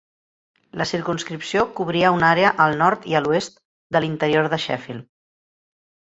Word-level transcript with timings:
La 0.81 0.85
circumscripció 0.91 1.65
cobria 1.79 2.13
una 2.15 2.31
àrea 2.35 2.51
al 2.65 2.73
nord 2.79 3.05
i 3.11 3.17
a 3.19 3.21
l'oest 3.25 3.61
de 3.97 4.01
l'interior 4.01 4.49
de 4.55 4.59
Sheffield. 4.65 5.07